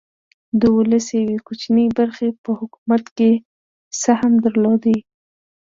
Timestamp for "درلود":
4.45-4.83